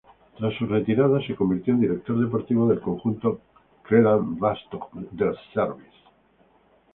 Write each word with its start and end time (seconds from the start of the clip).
Tras 0.35 0.55
su 0.55 0.65
retirada 0.65 1.21
se 1.27 1.35
convirtió 1.35 1.75
en 1.75 1.81
director 1.81 2.19
deportivo 2.19 2.67
del 2.67 2.81
conjunto 2.81 3.39
Crelan-Vastgoedservice. 3.87 5.97